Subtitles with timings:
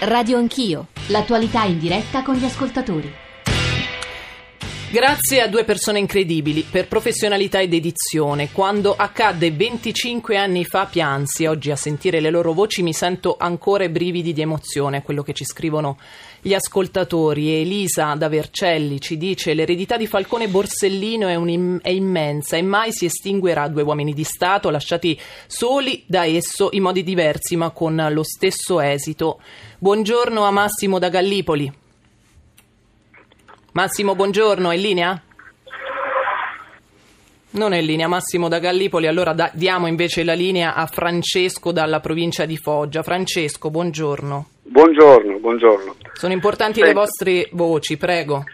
[0.00, 3.10] Radio Anch'io, l'attualità in diretta con gli ascoltatori.
[4.90, 8.52] Grazie a due persone incredibili per professionalità ed edizione.
[8.52, 13.88] Quando accadde 25 anni fa piansi, oggi a sentire le loro voci mi sento ancora
[13.88, 15.98] brividi di emozione, quello che ci scrivono
[16.46, 17.60] gli ascoltatori.
[17.60, 22.92] Elisa da Vercelli ci dice l'eredità di Falcone Borsellino è, un, è immensa e mai
[22.92, 25.18] si estinguerà due uomini di Stato lasciati
[25.48, 29.40] soli da esso in modi diversi ma con lo stesso esito.
[29.78, 31.72] Buongiorno a Massimo da Gallipoli.
[33.72, 35.22] Massimo, buongiorno, è in linea?
[37.50, 41.72] Non è in linea, Massimo da Gallipoli, allora da, diamo invece la linea a Francesco
[41.72, 43.02] dalla provincia di Foggia.
[43.02, 44.55] Francesco, buongiorno.
[44.76, 45.94] Buongiorno, buongiorno.
[46.12, 46.88] Sono importanti Senta.
[46.88, 48.44] le vostre voci, prego.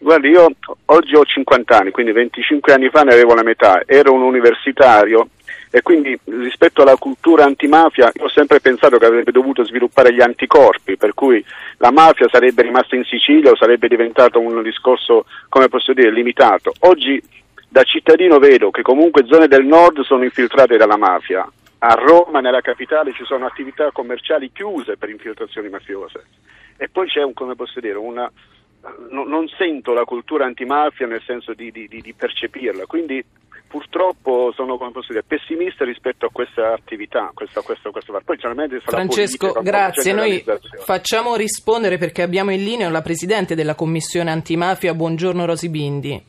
[0.00, 0.48] Guardi, io
[0.84, 5.28] oggi ho 50 anni, quindi 25 anni fa ne avevo la metà, ero un universitario
[5.70, 10.98] e quindi rispetto alla cultura antimafia ho sempre pensato che avrebbe dovuto sviluppare gli anticorpi,
[10.98, 11.42] per cui
[11.78, 16.74] la mafia sarebbe rimasta in Sicilia o sarebbe diventato un discorso, come posso dire, limitato.
[16.80, 17.18] Oggi
[17.66, 21.50] da cittadino vedo che comunque zone del nord sono infiltrate dalla mafia.
[21.84, 26.26] A Roma, nella capitale, ci sono attività commerciali chiuse per infiltrazioni mafiose.
[26.76, 28.30] E poi c'è un, come posso dire, una,
[29.10, 33.24] no, non sento la cultura antimafia nel senso di, di, di percepirla, quindi
[33.66, 37.32] purtroppo sono dire, pessimista rispetto a questa attività.
[37.34, 38.12] Questa, questa, questa.
[38.24, 40.12] Poi, Francesco, politica, grazie.
[40.12, 40.44] Noi
[40.84, 44.94] facciamo rispondere perché abbiamo in linea la Presidente della Commissione Antimafia.
[44.94, 46.22] Buongiorno Rosi Bindi.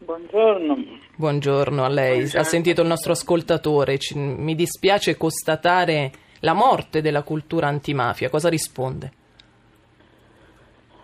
[0.00, 1.00] Buongiorno.
[1.22, 2.16] Buongiorno a lei.
[2.16, 2.40] Buongiorno.
[2.40, 3.96] Ha sentito il nostro ascoltatore.
[3.96, 8.28] Ci, mi dispiace constatare la morte della cultura antimafia.
[8.28, 9.12] Cosa risponde?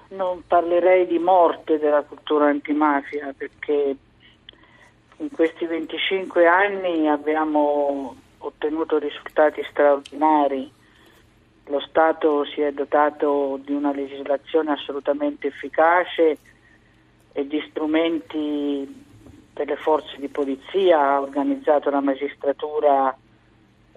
[0.09, 3.95] Non parlerei di morte della cultura antimafia perché
[5.19, 10.69] in questi 25 anni abbiamo ottenuto risultati straordinari.
[11.67, 16.39] Lo Stato si è dotato di una legislazione assolutamente efficace
[17.31, 19.07] e di strumenti
[19.59, 23.13] per le forze di polizia, ha organizzato la magistratura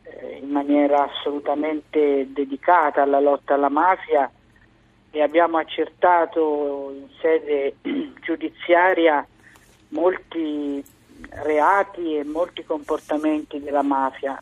[0.02, 4.32] eh, in maniera assolutamente dedicata alla lotta alla mafia
[5.12, 7.76] e abbiamo accertato in sede
[8.22, 9.24] giudiziaria
[9.90, 10.84] molti
[11.44, 14.42] reati e molti comportamenti della mafia.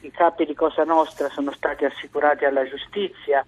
[0.00, 3.46] I capi di Cosa Nostra sono stati assicurati alla giustizia,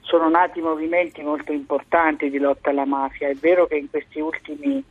[0.00, 3.28] sono nati movimenti molto importanti di lotta alla mafia.
[3.28, 4.84] È vero che in questi ultimi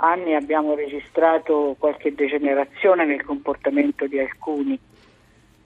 [0.00, 4.78] anni abbiamo registrato qualche degenerazione nel comportamento di alcuni,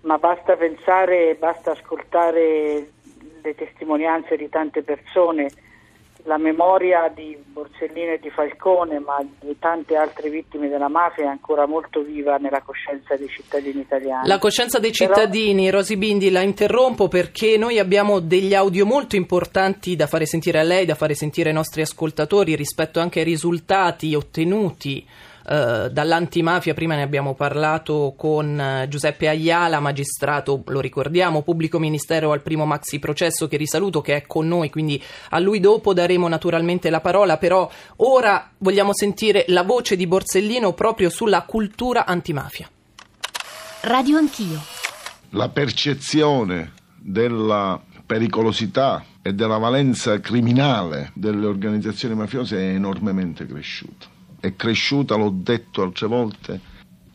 [0.03, 2.91] ma basta pensare, basta ascoltare
[3.43, 5.51] le testimonianze di tante persone
[6.25, 11.27] la memoria di Borsellino e di Falcone, ma di tante altre vittime della mafia è
[11.27, 14.29] ancora molto viva nella coscienza dei cittadini italiani.
[14.29, 15.79] La coscienza dei cittadini, Però...
[15.79, 20.63] Rosi Bindi, la interrompo perché noi abbiamo degli audio molto importanti da fare sentire a
[20.63, 25.05] lei, da fare sentire ai nostri ascoltatori rispetto anche ai risultati ottenuti
[25.49, 32.33] eh, dall'antimafia, prima ne abbiamo parlato con eh, Giuseppe Agliala, magistrato, lo ricordiamo, pubblico ministero
[32.33, 36.29] al primo maxi processo che risaluto, che è con noi, quindi a lui dopo daremo
[36.29, 42.69] naturalmente la parola, però ora vogliamo sentire la voce di Borsellino proprio sulla cultura antimafia.
[43.83, 44.61] Radio Anch'io.
[45.31, 54.57] La percezione della pericolosità e della valenza criminale delle organizzazioni mafiose è enormemente cresciuta è
[54.57, 56.61] cresciuta, l'ho detto altre volte,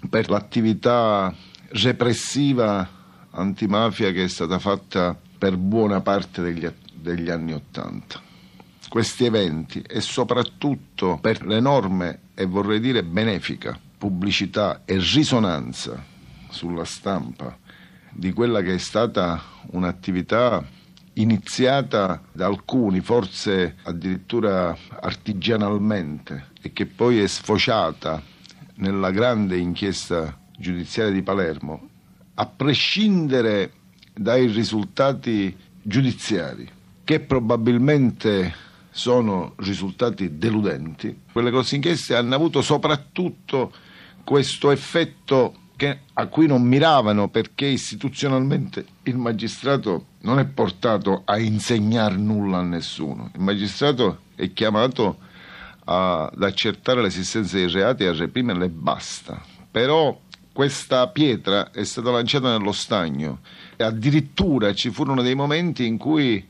[0.10, 1.36] per l'attività
[1.72, 2.90] repressiva
[3.32, 8.22] antimafia che è stata fatta per buona parte degli, degli anni Ottanta.
[8.88, 16.02] Questi eventi e soprattutto per l'enorme e vorrei dire benefica pubblicità e risonanza
[16.48, 17.58] sulla stampa
[18.10, 20.66] di quella che è stata un'attività
[21.18, 28.22] iniziata da alcuni, forse addirittura artigianalmente, e che poi è sfociata
[28.76, 31.90] nella grande inchiesta giudiziaria di Palermo,
[32.36, 33.72] a prescindere
[34.14, 36.70] dai risultati giudiziari,
[37.04, 38.54] che probabilmente
[38.90, 43.72] sono risultati deludenti, quelle grosse inchieste hanno avuto soprattutto
[44.24, 51.38] questo effetto che, a cui non miravano perché istituzionalmente il magistrato non è portato a
[51.38, 53.30] insegnare nulla a nessuno.
[53.36, 55.20] Il magistrato è chiamato
[55.90, 59.42] ad accertare l'esistenza dei reati e a reprimerli e basta.
[59.72, 60.20] Però
[60.52, 63.40] questa pietra è stata lanciata nello stagno
[63.76, 66.46] e addirittura ci furono dei momenti in cui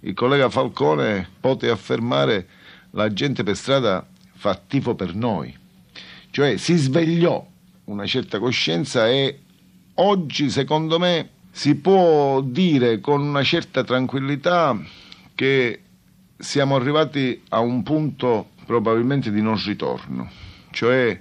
[0.00, 2.46] il collega Falcone poté affermare
[2.90, 5.56] la gente per strada fa tifo per noi.
[6.30, 7.44] Cioè si svegliò
[7.84, 9.40] una certa coscienza e
[9.94, 14.78] oggi secondo me si può dire con una certa tranquillità
[15.34, 15.80] che
[16.36, 20.28] siamo arrivati a un punto probabilmente di non ritorno,
[20.70, 21.18] cioè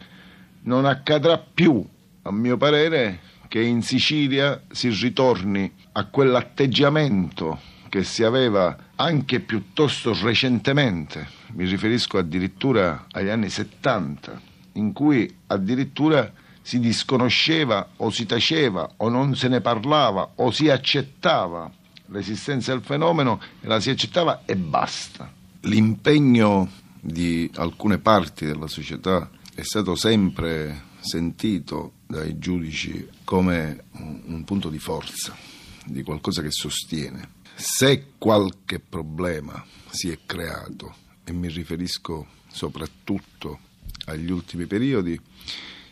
[0.63, 1.85] non accadrà più,
[2.23, 10.17] a mio parere, che in Sicilia si ritorni a quell'atteggiamento che si aveva anche piuttosto
[10.21, 14.41] recentemente, mi riferisco addirittura agli anni 70,
[14.73, 16.29] in cui addirittura
[16.61, 21.71] si disconosceva o si taceva o non se ne parlava o si accettava
[22.07, 25.31] l'esistenza del fenomeno e la si accettava e basta.
[25.61, 26.69] L'impegno
[27.05, 34.79] di alcune parti della società è stato sempre sentito dai giudici come un punto di
[34.79, 35.37] forza,
[35.85, 37.33] di qualcosa che sostiene.
[37.53, 43.59] Se qualche problema si è creato, e mi riferisco soprattutto
[44.05, 45.19] agli ultimi periodi,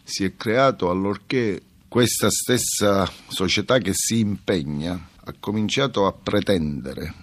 [0.03, 7.13] si è creato allorché questa stessa società che si impegna ha cominciato a pretendere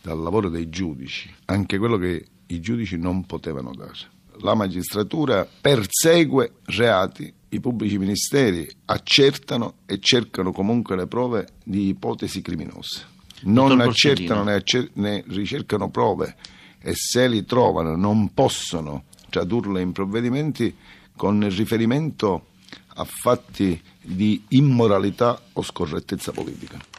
[0.00, 4.10] dal lavoro dei giudici anche quello che i giudici non potevano dare.
[4.40, 12.40] La magistratura persegue reati, i pubblici ministeri accertano e cercano comunque le prove di ipotesi
[12.40, 13.10] criminose.
[13.42, 16.36] Non accertano né, accer- né ricercano prove
[16.80, 20.74] e se li trovano non possono tradurle in provvedimenti
[21.16, 22.46] con riferimento
[22.94, 26.91] a fatti di immoralità o scorrettezza politica.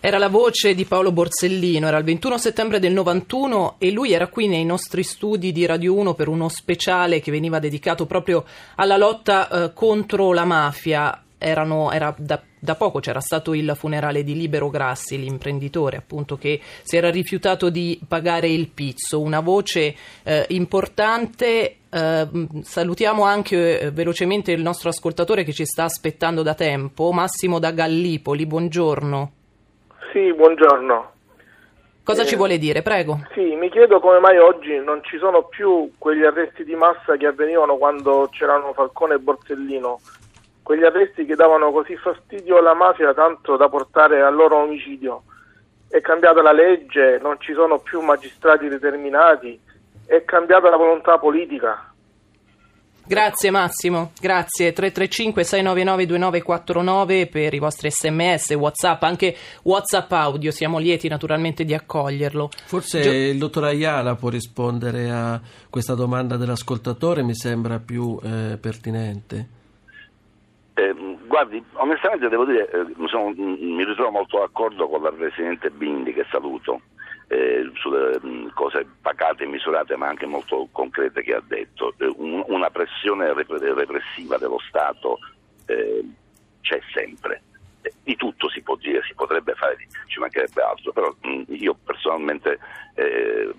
[0.00, 4.28] Era la voce di Paolo Borsellino, era il 21 settembre del 91 e lui era
[4.28, 8.44] qui nei nostri studi di Radio 1 per uno speciale che veniva dedicato proprio
[8.76, 11.24] alla lotta eh, contro la mafia.
[11.36, 16.60] Erano, era da, da, poco c'era stato il funerale di Libero Grassi, l'imprenditore appunto che
[16.82, 21.76] si era rifiutato di pagare il pizzo, una voce eh, importante.
[21.90, 22.28] Eh,
[22.62, 27.72] salutiamo anche eh, velocemente il nostro ascoltatore che ci sta aspettando da tempo, Massimo da
[27.72, 29.32] Gallipoli, buongiorno.
[30.12, 31.12] Sì, buongiorno.
[32.02, 32.80] Cosa eh, ci vuole dire?
[32.80, 33.20] Prego.
[33.34, 37.26] Sì, mi chiedo come mai oggi non ci sono più quegli arresti di massa che
[37.26, 40.00] avvenivano quando c'erano Falcone e Borsellino,
[40.62, 45.24] quegli arresti che davano così fastidio alla mafia tanto da portare al loro omicidio.
[45.86, 49.60] È cambiata la legge, non ci sono più magistrati determinati,
[50.06, 51.87] è cambiata la volontà politica.
[53.08, 60.76] Grazie Massimo, grazie 335 699 2949 per i vostri sms, whatsapp, anche whatsapp audio, siamo
[60.76, 62.50] lieti naturalmente di accoglierlo.
[62.66, 65.40] Forse Gio- il dottor Ayala può rispondere a
[65.70, 69.48] questa domanda dell'ascoltatore, mi sembra più eh, pertinente.
[70.74, 70.94] Eh,
[71.26, 76.26] guardi, onestamente devo dire, eh, sono, mi ritrovo molto d'accordo con la Presidente Bindi che
[76.30, 76.82] saluto
[77.28, 81.94] eh, sulle mh, cose pacate e misurate ma anche molto concrete che ha detto.
[81.98, 85.18] Eh, un, una pressione repressiva dello Stato
[85.66, 86.04] eh,
[86.62, 87.42] c'è sempre.
[87.82, 89.76] Eh, di tutto si può dire, si potrebbe fare
[90.06, 92.58] ci mancherebbe altro, però mh, io personalmente
[92.94, 93.54] eh,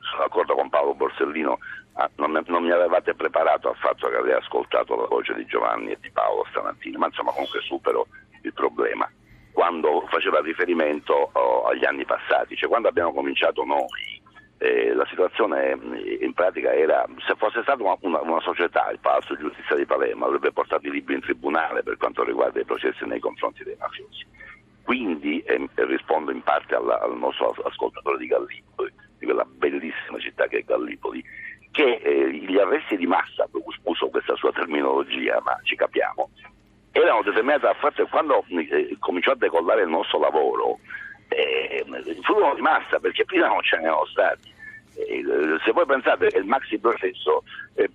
[0.00, 1.58] sono d'accordo con Paolo Borsellino,
[1.94, 5.92] ah, non, non mi avevate preparato al fatto che avrei ascoltato la voce di Giovanni
[5.92, 8.06] e di Paolo stamattina, ma insomma comunque supero
[8.42, 9.10] il problema
[9.54, 14.20] quando faceva riferimento oh, agli anni passati, cioè quando abbiamo cominciato noi.
[14.58, 18.98] Eh, la situazione eh, in pratica era, se fosse stata una, una, una, società, il
[18.98, 23.04] Palazzo Giustizia di Palermo avrebbe portato i libri in tribunale per quanto riguarda i processi
[23.04, 24.26] nei confronti dei mafiosi.
[24.82, 30.48] Quindi eh, rispondo in parte alla, al nostro ascoltatore di Gallipoli, di quella bellissima città
[30.48, 31.22] che è Gallipoli,
[31.70, 33.48] che eh, gli arresti di massa,
[33.84, 36.30] uso questa sua terminologia, ma ci capiamo,
[37.00, 40.78] erano determinate dal fatto quando eh, cominciò a decollare il nostro lavoro
[41.28, 41.84] eh,
[42.22, 44.52] furono di massa perché prima non ce n'erano stati.
[44.94, 45.24] Eh,
[45.64, 47.42] se voi pensate che il maxi processo
[47.74, 47.90] eh,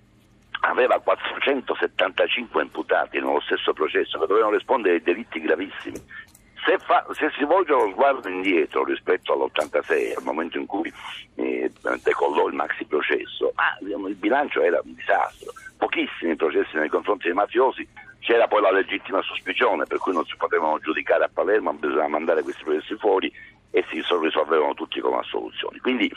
[0.60, 6.28] aveva 475 imputati nello stesso processo che dovevano rispondere ai delitti gravissimi.
[6.62, 10.92] Se, fa, se, si volge lo sguardo indietro rispetto all'86, al momento in cui
[11.36, 17.24] eh, decollò il maxi processo, ah, il bilancio era un disastro, pochissimi processi nei confronti
[17.24, 17.88] dei mafiosi,
[18.20, 22.42] c'era poi la legittima sospicione per cui non si potevano giudicare a Palermo, bisognava mandare
[22.42, 23.32] questi processi fuori
[23.70, 25.78] e si risolvevano tutti con assoluzioni.
[25.78, 26.10] Quindi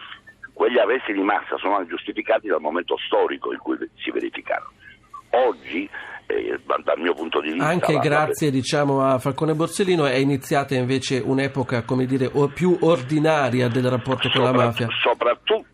[0.53, 4.71] quegli arresti di massa sono giustificati dal momento storico in cui si verificarono.
[5.31, 5.89] Oggi
[6.27, 7.67] eh, dal mio punto di vista.
[7.67, 8.53] Anche grazie la...
[8.53, 14.49] diciamo, a Falcone Borsellino è iniziata invece un'epoca come dire, più ordinaria del rapporto Sopra...
[14.49, 14.87] con la mafia.
[15.01, 15.72] Soprattutto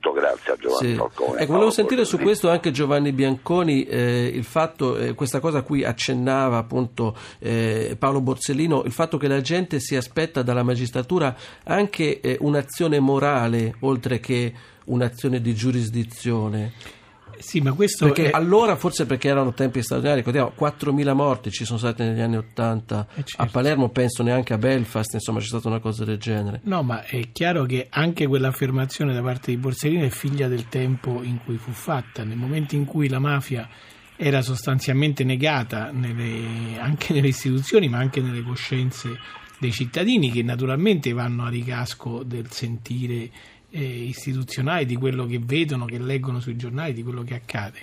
[0.70, 0.96] Giovanni sì.
[0.96, 1.42] Falcone.
[1.42, 5.62] Ecco, volevo sentire su questo anche Giovanni Bianconi, eh, il fatto, eh, questa cosa a
[5.64, 11.36] cui accennava appunto eh, Paolo Borsellino, il fatto che la gente si aspetta dalla magistratura
[11.64, 14.54] anche eh, un'azione morale oltre che
[14.86, 16.98] un'azione di giurisdizione.
[17.40, 18.32] Sì, ma questo perché è...
[18.34, 23.08] allora forse perché erano tempi straordinari, ricordiamo 4.000 morti ci sono stati negli anni 80
[23.12, 23.42] Eh, certo.
[23.42, 26.60] a Palermo, penso neanche a Belfast, insomma c'è stata una cosa del genere.
[26.64, 31.22] No, ma è chiaro che anche quell'affermazione da parte di Borsellino è figlia del tempo
[31.24, 32.24] in cui fu fatta.
[32.24, 33.68] Nel momento in cui la mafia
[34.16, 39.18] era sostanzialmente negata nelle- anche nelle istituzioni, ma anche nelle coscienze
[39.60, 43.30] dei cittadini, che naturalmente vanno a ricasco del sentire
[43.72, 47.80] eh, istituzionale, di quello che vedono, che leggono sui giornali, di quello che accade.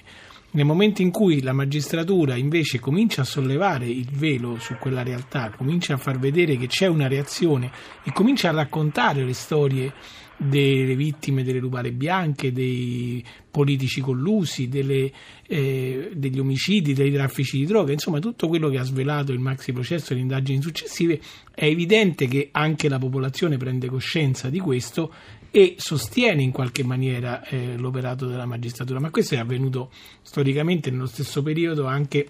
[0.52, 5.50] Nel momento in cui la magistratura invece comincia a sollevare il velo su quella realtà,
[5.50, 7.71] comincia a far vedere che c'è una reazione
[8.02, 9.93] e comincia a raccontare le storie
[10.37, 15.11] delle vittime delle rubare bianche, dei politici collusi, delle,
[15.47, 19.73] eh, degli omicidi, dei traffici di droga, insomma tutto quello che ha svelato il maxi
[19.73, 21.19] processo e le indagini successive,
[21.55, 25.12] è evidente che anche la popolazione prende coscienza di questo
[25.56, 31.06] e sostiene in qualche maniera eh, l'operato della magistratura, ma questo è avvenuto storicamente nello
[31.06, 32.28] stesso periodo anche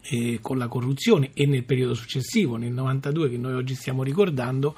[0.00, 4.74] eh, con la corruzione e nel periodo successivo, nel 92 che noi oggi stiamo ricordando,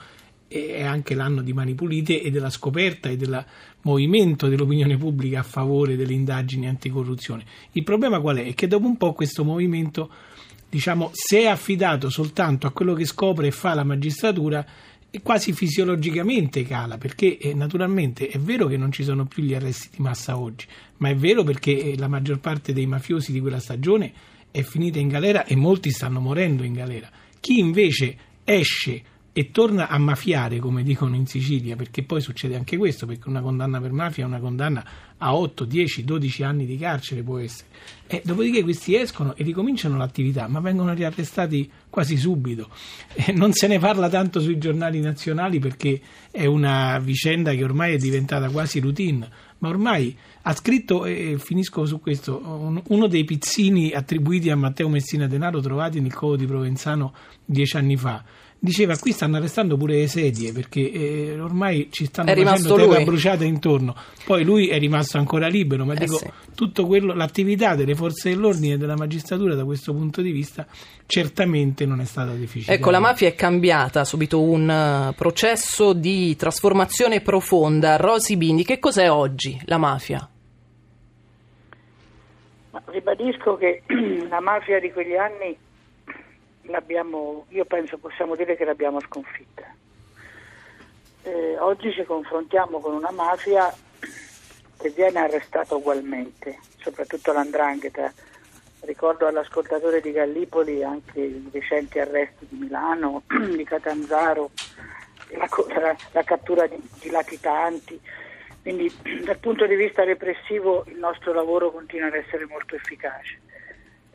[0.48, 3.42] è anche l'anno di Mani Pulite e della scoperta e del
[3.80, 7.46] movimento dell'opinione pubblica a favore delle indagini anticorruzione.
[7.72, 8.44] Il problema qual è?
[8.44, 10.10] È che dopo un po' questo movimento
[10.68, 14.66] diciamo, se è affidato soltanto a quello che scopre e fa la magistratura,
[15.22, 19.90] quasi fisiologicamente cala, perché eh, naturalmente è vero che non ci sono più gli arresti
[19.96, 20.66] di massa oggi,
[20.98, 24.12] ma è vero perché eh, la maggior parte dei mafiosi di quella stagione
[24.50, 27.10] è finita in galera e molti stanno morendo in galera.
[27.40, 29.02] Chi invece esce
[29.34, 33.40] e torna a mafiare, come dicono in Sicilia, perché poi succede anche questo, perché una
[33.40, 34.84] condanna per mafia è una condanna
[35.16, 37.68] a 8, 10, 12 anni di carcere può essere.
[38.06, 42.68] E dopodiché questi escono e ricominciano l'attività, ma vengono riarrestati quasi subito.
[43.14, 45.98] E non se ne parla tanto sui giornali nazionali perché
[46.30, 49.26] è una vicenda che ormai è diventata quasi routine,
[49.58, 54.90] ma ormai ha scritto, e finisco su questo, un- uno dei pizzini attribuiti a Matteo
[54.90, 57.14] Messina Denaro trovati nel covo di Provenzano
[57.46, 58.22] dieci anni fa.
[58.64, 63.04] Diceva qui stanno arrestando pure le sedie perché eh, ormai ci stanno facendo terra lui.
[63.04, 63.92] bruciata intorno.
[64.24, 66.30] Poi lui è rimasto ancora libero, ma Eh dico sì.
[66.54, 70.64] tutto quello, l'attività delle forze dell'ordine e della magistratura da questo punto di vista
[71.06, 72.78] certamente non è stata deficitaria.
[72.78, 77.96] Ecco, la mafia è cambiata, ha subito un eh, processo di trasformazione profonda.
[77.96, 80.30] Rosy Bindi, che cos'è oggi la mafia?
[82.70, 83.82] Ma ribadisco che
[84.30, 85.56] la mafia di quegli anni
[87.48, 89.64] io penso possiamo dire che l'abbiamo sconfitta.
[91.24, 93.72] Eh, oggi ci confrontiamo con una mafia
[94.78, 98.12] che viene arrestata ugualmente, soprattutto l'andrangheta.
[98.80, 103.22] Ricordo all'ascoltatore di Gallipoli anche i recenti arresti di Milano,
[103.54, 104.50] di Catanzaro,
[105.28, 105.48] la,
[105.80, 108.00] la- la cattura di, di latitanti.
[108.62, 108.92] Quindi
[109.22, 113.41] dal punto di vista repressivo il nostro lavoro continua ad essere molto efficace.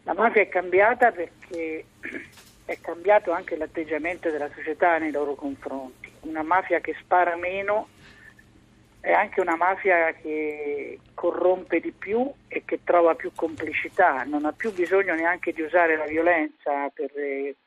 [0.07, 1.83] La mafia è cambiata perché
[2.63, 6.09] è cambiato anche l'atteggiamento della società nei loro confronti.
[6.21, 7.89] Una mafia che spara meno
[9.01, 14.53] è anche una mafia che corrompe di più e che trova più complicità, non ha
[14.53, 17.57] più bisogno neanche di usare la violenza per eh,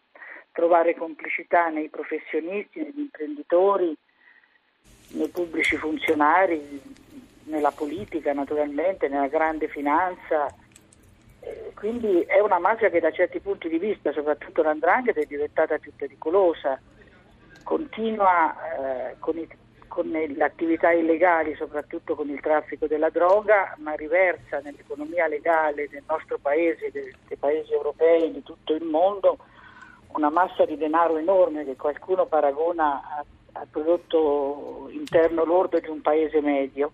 [0.50, 3.94] trovare complicità nei professionisti, negli imprenditori,
[5.08, 6.80] nei pubblici funzionari,
[7.44, 10.46] nella politica naturalmente, nella grande finanza.
[11.74, 15.92] Quindi è una mafia che da certi punti di vista, soprattutto l'andrangheta, è diventata più
[15.96, 16.78] pericolosa,
[17.64, 18.54] continua
[19.10, 19.48] eh, con, i-
[19.88, 26.02] con le attività illegali, soprattutto con il traffico della droga, ma riversa nell'economia legale del
[26.06, 29.38] nostro paese, dei, dei paesi europei, di tutto il mondo,
[30.08, 36.40] una massa di denaro enorme che qualcuno paragona al prodotto interno lordo di un paese
[36.42, 36.90] medio.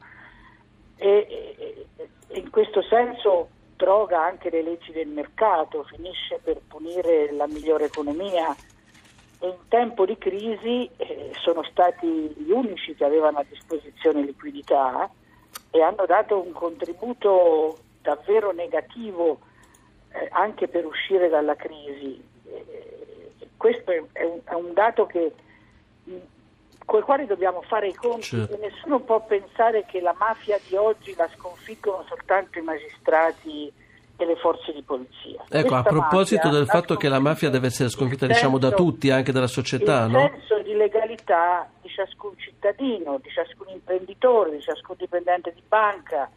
[0.96, 1.86] E-
[2.28, 7.84] e in questo senso droga anche le leggi del mercato, finisce per punire la migliore
[7.84, 8.54] economia
[9.38, 15.10] e in tempo di crisi eh, sono stati gli unici che avevano a disposizione liquidità
[15.70, 19.40] e hanno dato un contributo davvero negativo
[20.12, 22.22] eh, anche per uscire dalla crisi.
[22.44, 25.32] Eh, questo è un, è un dato che,
[26.86, 28.54] mh, col quale dobbiamo fare i conti Certo.
[28.54, 33.72] e nessuno può pensare che la mafia di oggi la sconfiggono soltanto i magistrati
[34.18, 35.44] e le forze di polizia.
[35.50, 38.68] Ecco, a Questa proposito mafia del fatto che la mafia deve essere sconfitta diciamo da
[38.68, 40.30] senso- tutti, anche dalla società, il no?
[40.32, 46.30] senso di legalità di ciascun cittadino, di ciascun imprenditore, di ciascun dipendente di banca,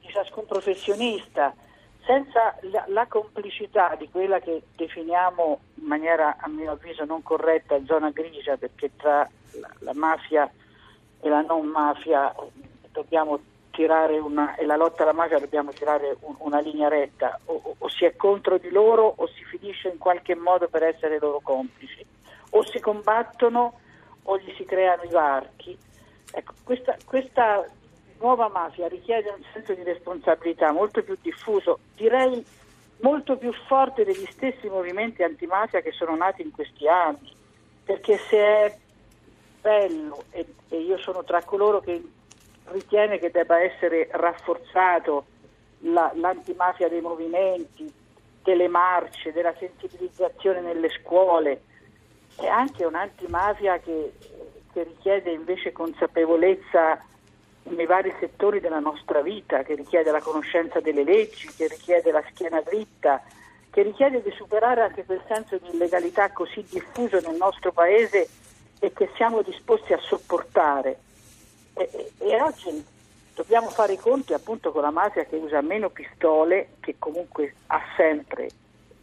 [0.00, 1.52] di ciascun professionista,
[2.06, 7.82] senza la, la complicità di quella che definiamo in maniera a mio avviso non corretta
[7.84, 9.28] zona grigia, perché tra
[9.60, 10.50] la, la mafia
[11.20, 12.34] e la non mafia
[12.92, 17.74] dobbiamo tirare una, e la lotta alla mafia dobbiamo tirare un, una linea retta, o,
[17.78, 21.40] o, si è contro di loro o si finisce in qualche modo per essere loro
[21.42, 22.04] complici,
[22.50, 23.80] o si combattono
[24.24, 25.76] o gli si creano i varchi.
[26.32, 27.64] Ecco, questa, questa
[28.24, 32.42] nuova mafia richiede un senso di responsabilità molto più diffuso, direi
[33.00, 37.30] molto più forte degli stessi movimenti antimafia che sono nati in questi anni,
[37.84, 38.78] perché se è
[39.60, 42.02] bello e, e io sono tra coloro che
[42.70, 45.26] ritiene che debba essere rafforzato
[45.80, 47.92] la, l'antimafia dei movimenti,
[48.42, 51.60] delle marce, della sensibilizzazione nelle scuole,
[52.36, 54.14] è anche un'antimafia che,
[54.72, 57.12] che richiede invece consapevolezza
[57.64, 62.22] nei vari settori della nostra vita, che richiede la conoscenza delle leggi, che richiede la
[62.30, 63.22] schiena dritta,
[63.70, 68.28] che richiede di superare anche quel senso di illegalità così diffuso nel nostro paese
[68.78, 70.98] e che siamo disposti a sopportare.
[71.74, 72.84] E, e, oggi
[73.34, 77.80] dobbiamo fare i conti appunto con la mafia che usa meno pistole, che comunque ha
[77.96, 78.48] sempre,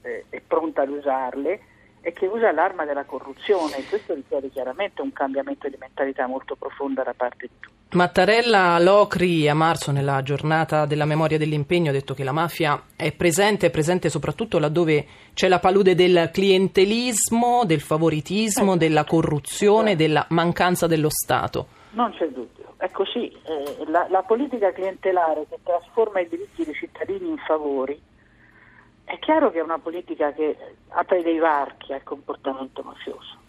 [0.03, 1.59] eh, è pronta ad usarle,
[2.01, 3.77] e che usa l'arma della corruzione.
[3.77, 7.80] E questo richiede chiaramente un cambiamento di mentalità molto profonda da parte di tutti.
[7.93, 13.11] Mattarella Locri a marzo, nella giornata della memoria dell'impegno, ha detto che la mafia è
[13.11, 20.25] presente, è presente soprattutto laddove c'è la palude del clientelismo, del favoritismo, della corruzione, della
[20.29, 21.67] mancanza dello Stato.
[21.91, 23.29] Non c'è dubbio, è così.
[23.29, 28.01] Eh, la, la politica clientelare che trasforma i diritti dei cittadini in favori
[29.03, 30.55] è chiaro che è una politica che
[30.87, 33.40] apre dei varchi al comportamento mafioso.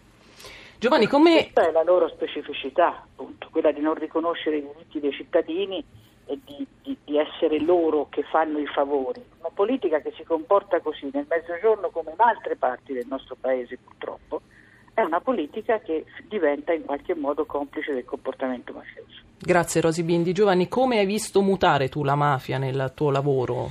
[0.83, 1.35] Giovanni, come...
[1.53, 5.79] Questa è la loro specificità, appunto, quella di non riconoscere i diritti dei cittadini
[6.25, 9.23] e di, di, di, essere loro che fanno i favori.
[9.39, 13.79] Una politica che si comporta così nel mezzogiorno come in altre parti del nostro paese
[13.79, 14.41] purtroppo,
[14.93, 19.23] è una politica che diventa in qualche modo complice del comportamento mafioso.
[19.39, 20.33] Grazie Rosi Bindi.
[20.33, 23.71] Giovanni, come hai visto mutare tu la mafia nel tuo lavoro?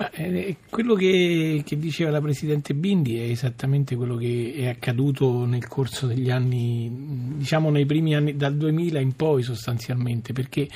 [0.00, 5.44] Ma, eh, quello che, che, diceva la Presidente Bindi è esattamente quello che è accaduto
[5.44, 6.90] nel corso degli anni,
[7.36, 10.66] diciamo nei primi anni, dal 2000 in poi sostanzialmente, perché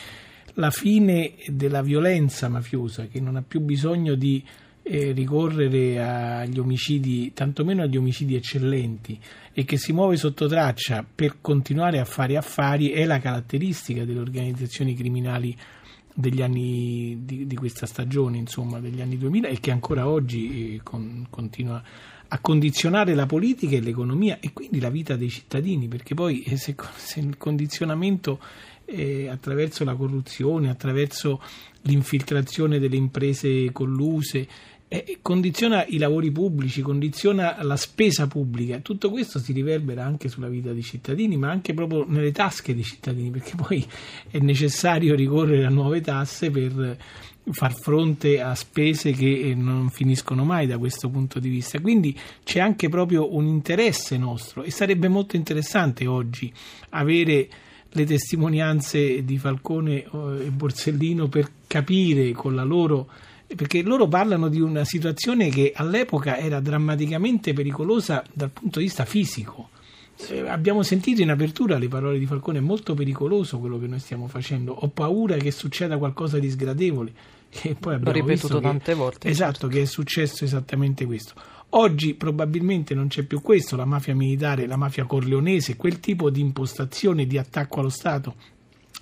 [0.57, 4.45] la fine della violenza mafiosa, che non ha più bisogno di
[4.83, 9.19] eh, ricorrere agli omicidi, tantomeno agli omicidi eccellenti,
[9.55, 14.21] e che si muove sotto traccia per continuare a fare affari, è la caratteristica delle
[14.21, 15.57] organizzazioni criminali
[16.15, 20.81] degli anni di, di, questa stagione, insomma, degli anni 2000 e che ancora oggi eh,
[20.83, 21.83] con, continua
[22.29, 26.57] a condizionare la politica e l'economia e quindi la vita dei cittadini, perché poi eh,
[26.57, 28.41] se, se il condizionamento
[28.85, 31.41] eh, attraverso la corruzione, attraverso
[31.83, 34.47] l'infiltrazione delle imprese colluse,
[34.89, 38.79] eh, condiziona i lavori pubblici, condiziona la spesa pubblica.
[38.79, 42.85] Tutto questo si riverbera anche sulla vita dei cittadini, ma anche proprio nelle tasche dei
[42.85, 43.85] cittadini, perché poi
[44.31, 46.97] è necessario ricorrere a nuove tasse per
[47.51, 51.81] far fronte a spese che eh, non finiscono mai da questo punto di vista.
[51.81, 56.53] Quindi c'è anche proprio un interesse nostro e sarebbe molto interessante oggi
[56.91, 57.49] avere
[57.91, 63.09] le testimonianze di Falcone eh, e Borsellino per capire con la loro
[63.55, 69.05] perché loro parlano di una situazione che all'epoca era drammaticamente pericolosa dal punto di vista
[69.05, 69.71] fisico.
[70.29, 73.99] Eh, abbiamo sentito in apertura le parole di Falcone, è molto pericoloso quello che noi
[73.99, 77.13] stiamo facendo, ho paura che succeda qualcosa di sgradevole.
[77.49, 79.29] Che poi L'ho ripetuto tante che, volte.
[79.29, 79.69] Esatto, certo.
[79.69, 81.35] che è successo esattamente questo.
[81.71, 86.41] Oggi probabilmente non c'è più questo, la mafia militare, la mafia corleonese, quel tipo di
[86.41, 88.35] impostazione di attacco allo Stato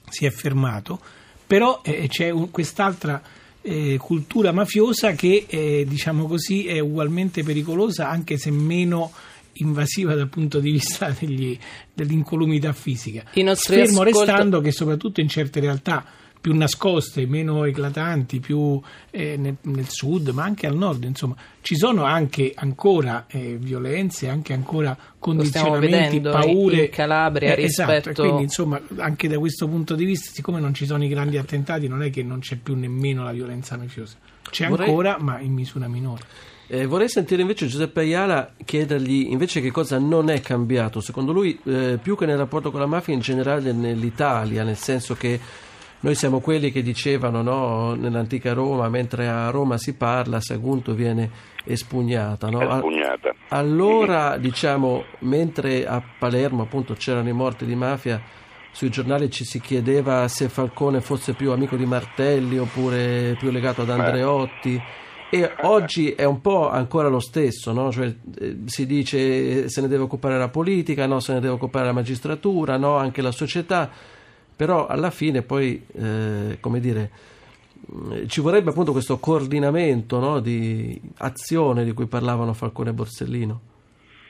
[0.08, 0.98] si è fermato,
[1.46, 3.22] però eh, c'è un, quest'altra
[3.62, 9.12] eh, cultura mafiosa che eh, diciamo così è ugualmente pericolosa anche se meno
[9.54, 11.58] invasiva dal punto di vista degli,
[11.92, 13.24] dell'incolumità fisica.
[13.74, 14.32] Fermo ascolta...
[14.32, 16.04] restando che soprattutto in certe realtà
[16.42, 18.80] più nascoste, meno eclatanti, più
[19.12, 24.28] eh, nel, nel, sud, ma anche al nord, insomma, ci sono anche ancora eh, violenze,
[24.28, 26.84] anche ancora condizionamenti, paure.
[26.86, 28.10] In Calabria eh, rispetto...
[28.10, 31.38] Esatto, quindi insomma, anche da questo punto di vista, siccome non ci sono i grandi
[31.38, 34.16] attentati, non è che non c'è più nemmeno la violenza mafiosa.
[34.50, 34.88] C'è Vorrei...
[34.88, 36.22] ancora, ma in misura minore.
[36.66, 41.56] Eh, vorrei sentire invece Giuseppe Ayala chiedergli invece che cosa non è cambiato, secondo lui,
[41.66, 45.38] eh, più che nel rapporto con la mafia in generale nell'Italia, nel senso che
[46.02, 51.30] noi siamo quelli che dicevano no, nell'antica Roma, mentre a Roma si parla, Sagunto viene
[51.64, 52.48] espugnata.
[52.48, 52.60] No?
[52.60, 53.32] espugnata.
[53.50, 58.20] Allora, diciamo, mentre a Palermo appunto c'erano i morti di mafia,
[58.72, 63.82] sui giornali ci si chiedeva se Falcone fosse più amico di Martelli oppure più legato
[63.82, 64.82] ad Andreotti.
[65.30, 67.92] E oggi è un po' ancora lo stesso, no?
[67.92, 71.86] cioè, eh, si dice se ne deve occupare la politica, no, se ne deve occupare
[71.86, 73.88] la magistratura, no, anche la società
[74.54, 77.10] però alla fine poi, eh, come dire,
[77.94, 83.60] mm, ci vorrebbe appunto questo coordinamento no, di azione di cui parlavano Falcone e Borsellino.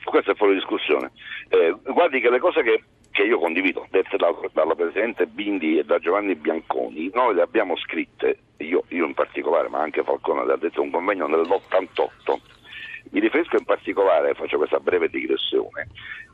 [0.03, 1.11] Questo è fuori discussione.
[1.49, 5.83] Eh, guardi che le cose che, che io condivido, dette da, dalla Presidente Bindi e
[5.83, 10.53] da Giovanni Bianconi, noi le abbiamo scritte, io, io in particolare, ma anche Falcone le
[10.53, 12.39] ha detto un convegno nell'88.
[13.11, 15.87] Mi riferisco in particolare, faccio questa breve digressione,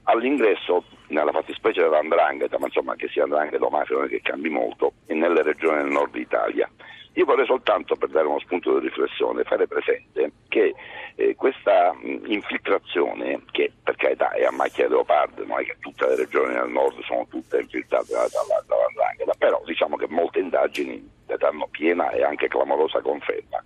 [0.03, 4.49] all'ingresso nella fattispecie dell'andrangheta, ma insomma che sia andrangheta o mafia non è che cambi
[4.49, 6.69] molto, nelle regioni del nord Italia.
[7.13, 10.73] Io vorrei soltanto, per dare uno spunto di riflessione, fare presente che
[11.15, 15.75] eh, questa mh, infiltrazione, che per carità è a macchia di leopardo, non è che
[15.79, 21.17] tutte le regioni del nord sono tutte infiltrate dalla, dall'andrangheta, però diciamo che molte indagini
[21.27, 23.62] ne danno piena e anche clamorosa conferma.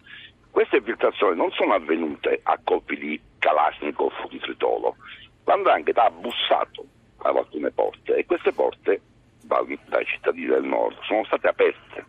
[0.54, 4.98] Queste infiltrazioni non sono avvenute a colpi di Kalashnikov o di Tritolo,
[5.46, 6.86] l'andrangheta ha bussato
[7.18, 9.02] ad alcune porte e queste porte
[9.40, 12.06] dai cittadini del nord sono state aperte.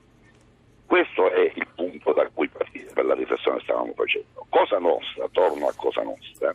[0.84, 4.44] Questo è il punto da cui partire per la riflessione che stavamo facendo.
[4.50, 6.54] Cosa Nostra, torno a Cosa Nostra,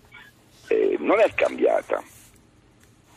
[0.67, 2.03] eh, non è cambiata,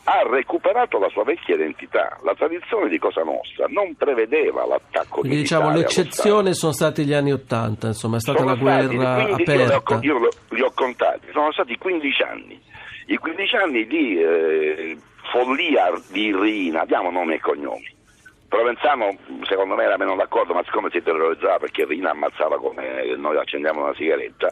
[0.05, 2.17] ha recuperato la sua vecchia identità.
[2.23, 7.31] La tradizione di Cosa Nostra non prevedeva l'attacco quindi, diciamo l'eccezione sono stati gli anni
[7.31, 9.99] Ottanta, insomma è stata sono la guerra 15, aperta.
[10.01, 12.61] Io, io li ho contati, sono stati 15 anni
[13.07, 14.97] i 15 anni di eh,
[15.31, 17.91] follia di Rina, diamo nomi e cognomi.
[18.53, 23.35] Provenzano secondo me era meno d'accordo, ma siccome si terrorizzava perché Rina ammazzava come noi
[23.35, 24.51] accendiamo una sigaretta,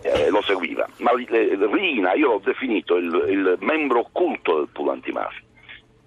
[0.00, 0.88] eh, lo seguiva.
[1.00, 5.42] Ma eh, Rina io l'ho definito il, il membro occulto del pool antimafia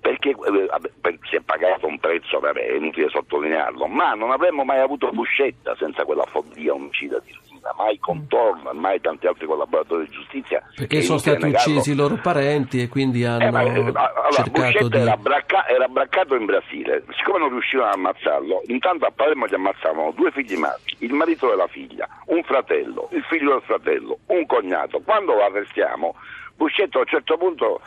[0.01, 4.79] perché eh, si è pagato un prezzo, vabbè, è inutile sottolinearlo, ma non avremmo mai
[4.79, 10.11] avuto Buscetta senza quella follia omicida di Rina, mai Contorno, mai tanti altri collaboratori di
[10.11, 10.63] giustizia.
[10.75, 11.71] Perché sono stati negarlo.
[11.71, 14.97] uccisi i loro parenti e quindi hanno eh, ma, eh, allora, cercato di...
[14.97, 19.53] Era, bracca, era, braccato in Brasile, siccome non riuscivano ad ammazzarlo, intanto a Palermo gli
[19.53, 24.45] ammazzavano due figli maschi, il marito della figlia, un fratello, il figlio del fratello, un
[24.45, 24.99] cognato.
[24.99, 26.15] Quando lo arrestiamo,
[26.57, 27.81] Buscetto a un certo punto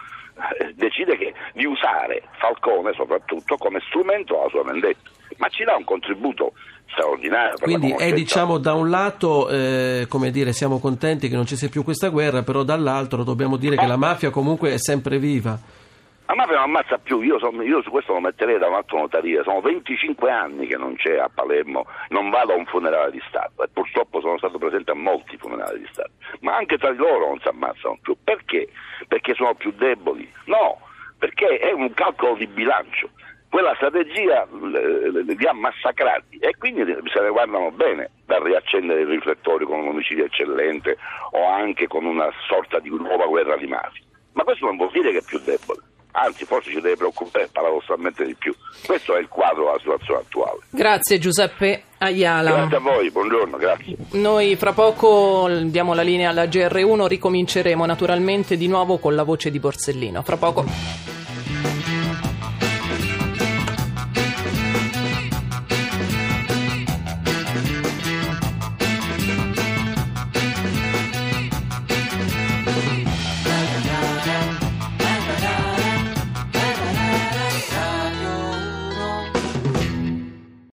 [0.60, 5.10] eh, decide che, di usare Falcone soprattutto come strumento alla sua vendetta,
[5.40, 6.52] ma ci dà un contributo
[6.90, 7.56] straordinario.
[7.60, 11.68] Quindi è diciamo da un lato, eh, come dire, siamo contenti che non ci sia
[11.68, 13.82] più questa guerra, però dall'altro dobbiamo dire ma...
[13.82, 15.58] che la mafia comunque è sempre viva.
[16.26, 18.98] La mafia non ammazza più, io, so, io, su questo lo metterei da un altro
[18.98, 23.20] notarile, sono 25 anni che non c'è a Palermo, non vado a un funerale di
[23.26, 26.98] Stato e purtroppo sono stato presente a molti funerali di Stato, ma anche tra di
[26.98, 28.68] loro non si ammazzano più, perché?
[29.08, 30.30] Perché sono più deboli?
[30.44, 30.78] No,
[31.18, 33.10] perché è un calcolo di bilancio,
[33.50, 39.64] quella strategia li ha massacrati e quindi se ne guardano bene dal riaccendere i riflettori
[39.64, 40.96] con un omicidio eccellente
[41.32, 45.10] o anche con una sorta di nuova guerra di mafia, ma questo non vuol dire
[45.10, 45.82] che è più debole
[46.12, 48.54] anzi forse ci deve preoccupare paradossalmente di più.
[48.84, 50.58] Questo è il quadro della situazione attuale.
[50.70, 52.50] Grazie Giuseppe Aiala.
[52.50, 53.96] Grazie a voi, buongiorno, grazie.
[54.12, 59.50] Noi fra poco diamo la linea alla GR1, ricominceremo naturalmente di nuovo con la voce
[59.50, 60.22] di Borsellino.
[60.22, 61.09] Fra poco.